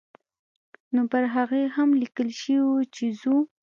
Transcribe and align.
نو 0.93 1.01
پر 1.11 1.23
هغې 1.35 1.63
هم 1.75 1.89
لیکل 2.01 2.29
شوي 2.41 2.59
وو 2.63 2.77
چې 2.95 3.05
ځو. 3.21 3.35